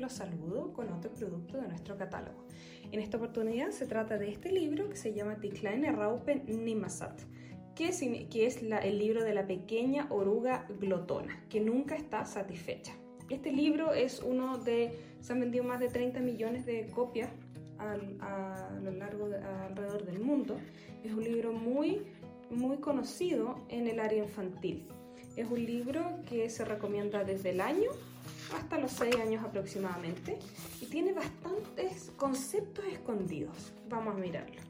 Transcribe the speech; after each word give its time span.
los 0.00 0.12
saludo 0.12 0.72
con 0.72 0.92
otro 0.92 1.12
producto 1.12 1.58
de 1.60 1.68
nuestro 1.68 1.96
catálogo. 1.96 2.46
En 2.90 3.00
esta 3.00 3.16
oportunidad 3.16 3.70
se 3.70 3.86
trata 3.86 4.18
de 4.18 4.30
este 4.30 4.50
libro 4.50 4.88
que 4.88 4.96
se 4.96 5.12
llama 5.12 5.36
Die 5.36 5.50
kleine 5.50 5.92
Raupe 5.92 6.42
Nimasat, 6.46 7.20
que 7.74 7.88
es, 7.88 8.00
que 8.00 8.46
es 8.46 8.62
el 8.62 8.98
libro 8.98 9.22
de 9.24 9.34
la 9.34 9.46
pequeña 9.46 10.06
oruga 10.10 10.66
glotona, 10.80 11.44
que 11.48 11.60
nunca 11.60 11.96
está 11.96 12.24
satisfecha. 12.24 12.92
Este 13.28 13.52
libro 13.52 13.92
es 13.92 14.20
uno 14.20 14.58
de, 14.58 14.92
se 15.20 15.32
han 15.32 15.40
vendido 15.40 15.64
más 15.64 15.80
de 15.80 15.88
30 15.88 16.20
millones 16.20 16.66
de 16.66 16.88
copias 16.88 17.30
a, 17.78 18.68
lo 18.82 18.90
largo 18.92 19.28
alrededor 19.68 20.04
del 20.04 20.20
mundo. 20.20 20.56
Es 21.02 21.12
un 21.12 21.24
libro 21.24 21.52
muy, 21.52 22.02
muy 22.50 22.78
conocido 22.78 23.64
en 23.68 23.88
el 23.88 24.00
área 24.00 24.22
infantil. 24.22 24.86
Es 25.36 25.50
un 25.50 25.64
libro 25.64 26.20
que 26.28 26.48
se 26.50 26.64
recomienda 26.64 27.24
desde 27.24 27.50
el 27.50 27.60
año 27.60 27.90
hasta 28.56 28.78
los 28.78 28.92
6 28.92 29.16
años 29.16 29.44
aproximadamente 29.44 30.38
y 30.80 30.86
tiene 30.86 31.12
bastantes 31.12 32.12
conceptos 32.16 32.84
escondidos. 32.86 33.72
Vamos 33.88 34.14
a 34.14 34.18
mirarlo. 34.18 34.60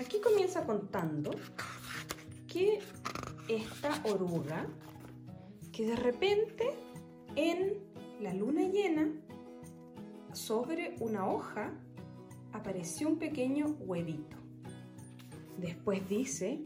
Aquí 0.00 0.20
comienza 0.20 0.64
contando 0.64 1.30
que 2.46 2.80
esta 3.48 4.02
oruga, 4.04 4.66
que 5.72 5.86
de 5.86 5.96
repente 5.96 6.70
en 7.34 7.78
la 8.20 8.32
luna 8.34 8.62
llena, 8.62 9.10
sobre 10.32 10.96
una 11.00 11.26
hoja, 11.28 11.72
apareció 12.52 13.08
un 13.08 13.18
pequeño 13.18 13.76
huevito. 13.80 14.36
Después 15.58 16.06
dice 16.08 16.62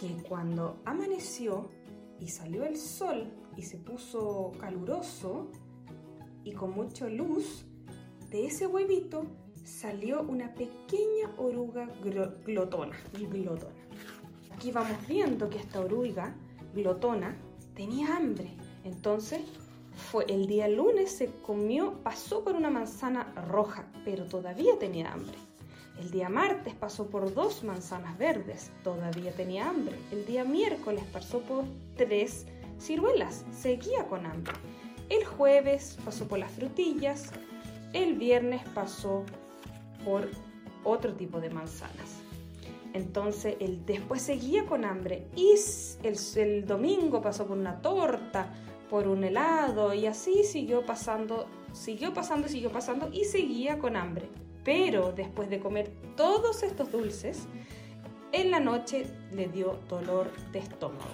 que 0.00 0.22
cuando 0.26 0.80
amaneció 0.84 1.70
y 2.20 2.28
salió 2.28 2.64
el 2.64 2.76
sol 2.76 3.30
y 3.56 3.62
se 3.62 3.76
puso 3.78 4.52
caluroso 4.60 5.48
y 6.44 6.52
con 6.52 6.72
mucha 6.72 7.08
luz, 7.08 7.64
de 8.30 8.46
ese 8.46 8.66
huevito 8.66 9.26
salió 9.64 10.22
una 10.22 10.54
pequeña 10.54 11.32
oruga 11.36 11.86
glotona, 12.44 12.96
glotona. 13.12 13.74
Aquí 14.50 14.70
vamos 14.72 14.96
viendo 15.06 15.48
que 15.48 15.58
esta 15.58 15.80
oruga 15.80 16.34
glotona 16.74 17.36
tenía 17.74 18.16
hambre. 18.16 18.50
Entonces, 18.84 19.42
fue 20.10 20.24
el 20.28 20.46
día 20.46 20.68
lunes 20.68 21.10
se 21.10 21.26
comió, 21.42 22.02
pasó 22.02 22.42
por 22.44 22.54
una 22.54 22.70
manzana 22.70 23.32
roja, 23.48 23.86
pero 24.04 24.24
todavía 24.24 24.78
tenía 24.78 25.12
hambre. 25.12 25.36
El 25.98 26.10
día 26.10 26.28
martes 26.28 26.74
pasó 26.74 27.08
por 27.08 27.34
dos 27.34 27.64
manzanas 27.64 28.16
verdes, 28.18 28.70
todavía 28.84 29.32
tenía 29.32 29.68
hambre. 29.68 29.96
El 30.12 30.24
día 30.26 30.44
miércoles 30.44 31.02
pasó 31.12 31.40
por 31.40 31.64
tres 31.96 32.46
ciruelas, 32.78 33.44
seguía 33.50 34.06
con 34.06 34.24
hambre. 34.24 34.54
El 35.08 35.24
jueves 35.24 35.98
pasó 36.04 36.28
por 36.28 36.38
las 36.38 36.52
frutillas, 36.52 37.32
el 37.92 38.14
viernes 38.14 38.62
pasó 38.74 39.24
por 40.04 40.28
otro 40.84 41.14
tipo 41.14 41.40
de 41.40 41.50
manzanas. 41.50 42.20
Entonces 42.92 43.56
él 43.60 43.84
después 43.84 44.22
seguía 44.22 44.66
con 44.66 44.84
hambre 44.84 45.26
y 45.34 45.54
el, 46.04 46.16
el 46.36 46.66
domingo 46.66 47.20
pasó 47.20 47.46
por 47.46 47.58
una 47.58 47.82
torta, 47.82 48.54
por 48.88 49.08
un 49.08 49.24
helado 49.24 49.92
y 49.94 50.06
así 50.06 50.44
siguió 50.44 50.86
pasando, 50.86 51.46
siguió 51.72 52.14
pasando, 52.14 52.48
siguió 52.48 52.70
pasando 52.70 53.10
y 53.12 53.24
seguía 53.24 53.78
con 53.78 53.96
hambre. 53.96 54.28
Pero 54.68 55.12
después 55.12 55.48
de 55.48 55.60
comer 55.60 55.90
todos 56.14 56.62
estos 56.62 56.92
dulces, 56.92 57.46
en 58.32 58.50
la 58.50 58.60
noche 58.60 59.06
le 59.32 59.48
dio 59.48 59.78
dolor 59.88 60.30
de 60.52 60.58
estómago. 60.58 61.08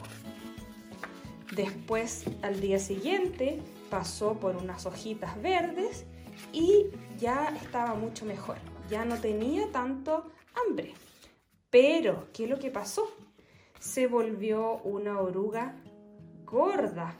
Después, 1.55 2.25
al 2.43 2.61
día 2.61 2.81
siguiente, 2.81 3.63
pasó 3.91 4.41
por 4.41 4.57
unas 4.57 4.87
hojitas 4.87 5.41
verdes 5.41 6.05
y 6.53 6.87
ya 7.17 7.55
estaba 7.63 7.95
mucho 7.95 8.25
mejor. 8.25 8.57
Ya 8.91 9.05
no 9.05 9.21
tenía 9.21 9.71
tanto 9.71 10.33
hambre. 10.57 10.93
Pero, 11.71 12.27
¿qué 12.33 12.45
es 12.45 12.51
lo 12.51 12.59
que 12.59 12.73
pasó? 12.73 13.09
Se 13.79 14.09
volvió 14.09 14.79
una 14.79 15.21
oruga 15.21 15.81
gorda, 16.45 17.15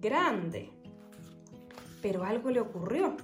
grande. 0.00 0.68
Pero 2.02 2.24
algo 2.24 2.50
le 2.50 2.58
ocurrió. 2.58 3.16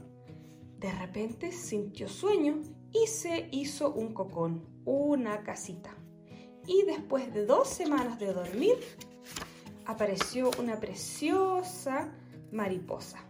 De 0.82 0.90
repente 0.90 1.52
sintió 1.52 2.08
sueño 2.08 2.60
y 2.92 3.06
se 3.06 3.48
hizo 3.52 3.92
un 3.92 4.12
cocón, 4.12 4.66
una 4.84 5.44
casita. 5.44 5.94
Y 6.66 6.82
después 6.82 7.32
de 7.32 7.46
dos 7.46 7.68
semanas 7.68 8.18
de 8.18 8.32
dormir, 8.32 8.74
apareció 9.86 10.50
una 10.58 10.80
preciosa 10.80 12.12
mariposa. 12.50 13.20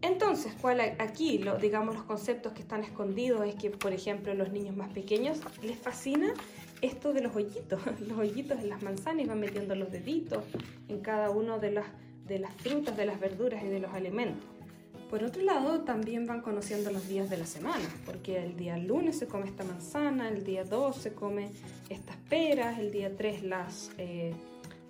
Entonces, 0.00 0.54
¿cuál 0.62 0.80
aquí, 0.98 1.44
digamos, 1.60 1.94
los 1.94 2.04
conceptos 2.04 2.54
que 2.54 2.62
están 2.62 2.84
escondidos 2.84 3.46
es 3.46 3.54
que, 3.54 3.70
por 3.70 3.92
ejemplo, 3.92 4.32
los 4.32 4.50
niños 4.50 4.74
más 4.74 4.90
pequeños 4.94 5.40
les 5.62 5.78
fascina 5.78 6.32
esto 6.80 7.12
de 7.12 7.20
los 7.20 7.36
hoyitos, 7.36 7.82
los 8.00 8.18
hoyitos 8.18 8.58
en 8.58 8.70
las 8.70 8.82
manzanas 8.82 9.26
y 9.26 9.28
van 9.28 9.40
metiendo 9.40 9.74
los 9.74 9.92
deditos 9.92 10.42
en 10.88 11.00
cada 11.00 11.28
uno 11.28 11.58
de 11.58 11.70
las 11.70 11.86
de 12.26 12.38
las 12.38 12.54
frutas, 12.54 12.96
de 12.96 13.04
las 13.04 13.20
verduras 13.20 13.62
y 13.62 13.66
de 13.66 13.80
los 13.80 13.92
alimentos. 13.92 14.48
Por 15.12 15.24
otro 15.24 15.42
lado, 15.42 15.82
también 15.82 16.26
van 16.26 16.40
conociendo 16.40 16.90
los 16.90 17.06
días 17.06 17.28
de 17.28 17.36
la 17.36 17.44
semana, 17.44 17.84
porque 18.06 18.42
el 18.42 18.56
día 18.56 18.78
lunes 18.78 19.18
se 19.18 19.26
come 19.26 19.44
esta 19.44 19.62
manzana, 19.62 20.30
el 20.30 20.42
día 20.42 20.64
2 20.64 20.96
se 20.96 21.12
come 21.12 21.50
estas 21.90 22.16
peras, 22.30 22.78
el 22.78 22.90
día 22.90 23.14
3 23.14 23.42
las 23.42 23.90
eh, 23.98 24.32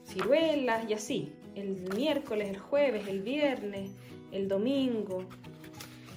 ciruelas 0.07 0.89
y 0.89 0.93
así. 0.93 1.33
El 1.57 1.93
miércoles, 1.97 2.51
el 2.51 2.59
jueves, 2.61 3.09
el 3.09 3.23
viernes, 3.23 3.91
el 4.31 4.47
domingo. 4.47 5.25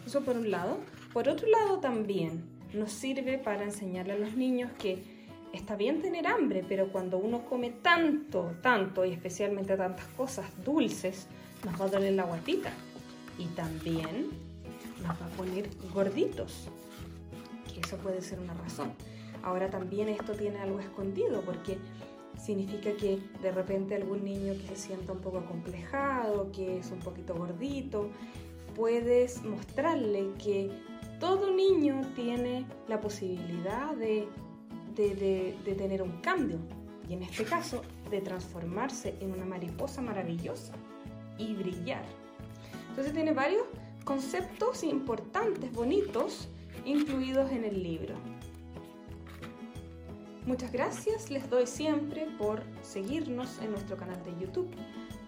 Eso 0.05 0.21
por 0.21 0.37
un 0.37 0.51
lado. 0.51 0.77
Por 1.11 1.27
otro 1.27 1.47
lado 1.47 1.79
también 1.79 2.43
nos 2.75 2.91
sirve 2.91 3.39
para 3.39 3.63
enseñarle 3.63 4.13
a 4.13 4.17
los 4.19 4.35
niños 4.35 4.69
que 4.77 4.99
está 5.51 5.75
bien 5.75 6.03
tener 6.03 6.27
hambre, 6.27 6.63
pero 6.69 6.91
cuando 6.91 7.17
uno 7.17 7.43
come 7.45 7.71
tanto, 7.81 8.53
tanto 8.61 9.03
y 9.03 9.13
especialmente 9.13 9.75
tantas 9.75 10.05
cosas 10.09 10.45
dulces, 10.63 11.25
nos 11.65 11.81
va 11.81 11.85
a 11.85 11.89
doler 11.89 12.13
la 12.13 12.25
guatita 12.25 12.71
y 13.37 13.45
también 13.47 14.29
nos 15.01 15.21
va 15.21 15.25
a 15.25 15.29
poner 15.37 15.69
gorditos, 15.93 16.67
que 17.73 17.81
eso 17.81 17.97
puede 17.97 18.21
ser 18.21 18.39
una 18.39 18.53
razón. 18.53 18.93
Ahora 19.43 19.69
también 19.69 20.09
esto 20.09 20.33
tiene 20.33 20.59
algo 20.59 20.79
escondido 20.79 21.41
porque 21.41 21.77
significa 22.41 22.93
que 22.93 23.19
de 23.41 23.51
repente 23.51 23.95
algún 23.95 24.23
niño 24.23 24.53
que 24.53 24.67
se 24.67 24.87
sienta 24.87 25.13
un 25.13 25.19
poco 25.19 25.39
acomplejado, 25.39 26.51
que 26.51 26.79
es 26.79 26.91
un 26.91 26.99
poquito 26.99 27.35
gordito, 27.35 28.09
puedes 28.75 29.43
mostrarle 29.43 30.31
que 30.43 30.71
todo 31.19 31.53
niño 31.53 32.01
tiene 32.15 32.65
la 32.87 32.99
posibilidad 32.99 33.95
de 33.95 34.27
de, 34.95 35.75
tener 35.77 36.01
un 36.01 36.21
cambio 36.21 36.57
y 37.07 37.13
en 37.13 37.23
este 37.23 37.43
caso 37.43 37.81
de 38.09 38.21
transformarse 38.21 39.15
en 39.19 39.31
una 39.31 39.45
mariposa 39.45 40.01
maravillosa 40.01 40.73
y 41.37 41.53
brillar. 41.53 42.03
Entonces 42.95 43.13
tiene 43.13 43.33
varios 43.33 43.63
conceptos 44.05 44.81
importantes, 44.81 45.69
bonitos, 45.73 46.47
incluidos 46.85 47.51
en 47.51 47.65
el 47.65 47.83
libro. 47.83 48.15
Muchas 50.45 50.71
gracias 50.71 51.29
les 51.29 51.49
doy 51.49 51.67
siempre 51.67 52.25
por 52.37 52.63
seguirnos 52.81 53.59
en 53.61 53.71
nuestro 53.71 53.97
canal 53.97 54.23
de 54.23 54.31
YouTube, 54.39 54.69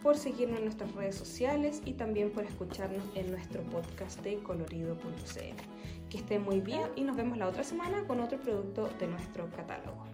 por 0.02 0.16
seguirnos 0.16 0.60
en 0.60 0.64
nuestras 0.64 0.94
redes 0.94 1.16
sociales 1.16 1.82
y 1.84 1.92
también 1.92 2.32
por 2.32 2.46
escucharnos 2.46 3.04
en 3.16 3.32
nuestro 3.32 3.62
podcast 3.64 4.22
de 4.22 4.38
colorido.cl. 4.38 6.10
Que 6.10 6.18
estén 6.20 6.44
muy 6.44 6.62
bien 6.62 6.84
y 6.96 7.02
nos 7.02 7.18
vemos 7.18 7.38
la 7.38 7.50
otra 7.50 7.66
semana 7.66 8.08
con 8.08 8.22
otro 8.22 8.40
producto 8.40 8.90
de 8.98 9.08
nuestro 9.08 9.50
catálogo. 9.50 10.07